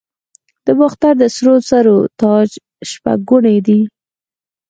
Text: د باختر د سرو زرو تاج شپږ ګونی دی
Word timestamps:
د 0.65 0.67
باختر 0.79 1.13
د 1.21 1.23
سرو 1.35 1.55
زرو 1.69 1.97
تاج 2.19 2.49
شپږ 2.91 3.19
ګونی 3.29 3.57
دی 3.67 3.79